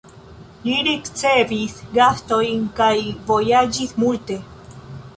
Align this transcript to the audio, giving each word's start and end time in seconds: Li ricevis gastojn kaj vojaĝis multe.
Li 0.67 0.77
ricevis 0.87 1.77
gastojn 1.99 2.67
kaj 2.83 2.91
vojaĝis 3.31 3.97
multe. 4.05 4.43